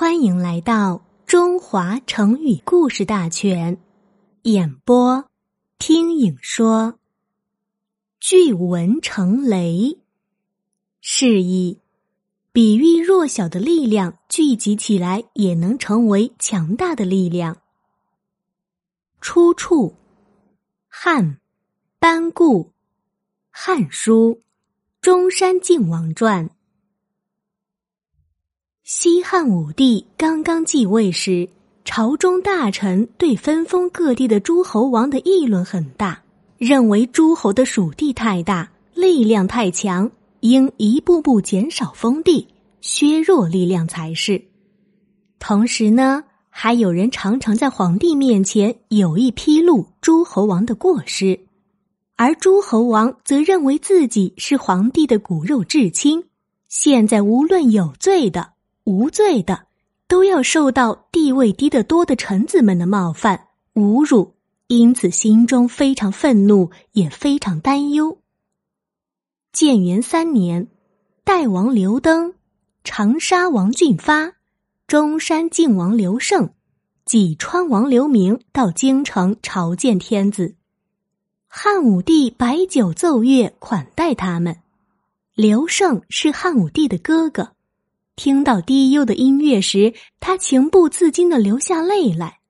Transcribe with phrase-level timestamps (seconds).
[0.00, 3.82] 欢迎来到中华成语故事大全，
[4.42, 5.28] 演播
[5.76, 7.00] 听影说。
[8.20, 9.98] 巨蚊成雷，
[11.00, 11.80] 示意
[12.52, 17.56] 比喻弱小的力量聚集起来也能成为强大的力量。
[19.20, 19.96] 出处：
[20.86, 21.40] 汉
[21.98, 22.66] 班固
[23.50, 24.34] 《汉书·
[25.00, 26.48] 中山靖王传》。
[28.90, 31.46] 西汉武帝刚刚继位时，
[31.84, 36.22] 朝中大臣对分封各地的诸侯王的议论很大，
[36.56, 42.48] 认为诸侯的属地太大，力量太强，应一步步减少封地，
[42.80, 44.42] 削弱力量才是。
[45.38, 51.40] 同时呢，还有人常常在皇帝面前有意披露诸侯王的过失，
[52.16, 56.24] 而诸侯王则认为自己是皇帝的骨肉至亲，
[56.70, 58.52] 现在无论有罪的。
[58.88, 59.66] 无罪的
[60.06, 64.32] 都要受到地位低得多的臣子们的冒犯侮辱，
[64.66, 68.18] 因此心中非常愤怒，也非常担忧。
[69.52, 70.68] 建元三年，
[71.22, 72.32] 代王刘登、
[72.82, 74.32] 长沙王俊发、
[74.86, 76.54] 中山靖王刘胜、
[77.04, 80.54] 济川王刘明到京城朝见天子，
[81.46, 84.56] 汉武帝摆酒奏乐款待他们。
[85.34, 87.52] 刘胜是汉武帝的哥哥。
[88.18, 92.40] 听到低幽的音乐时，他情不自禁的流下泪来。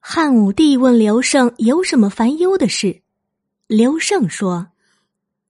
[0.00, 3.02] 汉武帝问刘胜有什么烦忧的事，
[3.68, 4.66] 刘胜说：“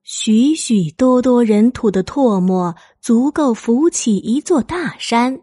[0.04, 5.40] 许许多多人吐的唾沫足够浮起一座大山，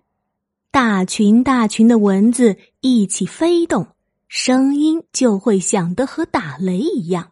[0.70, 3.88] 大群大群的蚊子一起飞动，
[4.28, 7.32] 声音就会响得和打雷一样。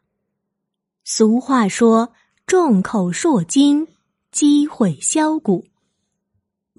[1.04, 2.12] 俗话说
[2.48, 3.88] ：‘众口铄金，
[4.32, 5.64] 积毁销骨。’”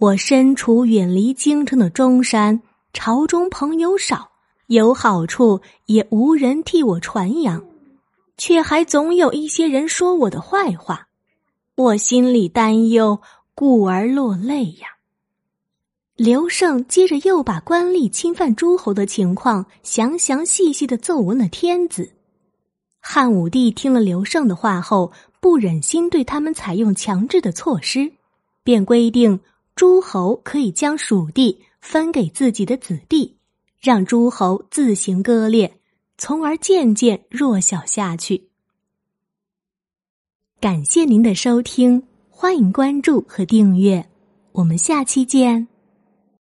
[0.02, 2.60] 我身处远离京城的中山，
[2.92, 4.32] 朝中朋友少，
[4.66, 7.64] 有好处也无人替我传扬，
[8.36, 11.06] 却还总有一些人说我的坏话，
[11.76, 13.20] 我心里担忧，
[13.54, 14.88] 故而落泪呀。
[16.16, 22.10] 刘胜接着又把官吏侵犯诸侯的情况详详细细的奏闻了天子。
[22.98, 28.10] 汉武帝听了刘胜的话后，不忍心对他们采用强制的措施，
[28.64, 29.38] 便规定。
[29.74, 33.36] 诸侯可以将蜀地分给自己的子弟，
[33.80, 35.80] 让诸侯自行割裂，
[36.18, 38.48] 从而渐渐弱小下去。
[40.60, 44.08] 感谢您的收听，欢迎关注和订阅，
[44.52, 45.71] 我们下期见。